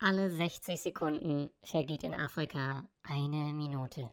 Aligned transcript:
Alle 0.00 0.30
60 0.30 0.80
Sekunden 0.80 1.50
vergeht 1.64 2.04
in 2.04 2.14
Afrika 2.14 2.88
eine 3.02 3.52
Minute. 3.52 4.12